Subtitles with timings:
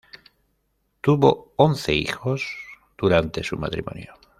[1.01, 2.43] Tuvo once hijos
[2.97, 4.15] durante su matrimonio.